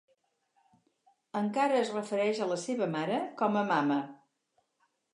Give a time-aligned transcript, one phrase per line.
[1.41, 4.03] Encara es refereix a la seva mare com a "mama".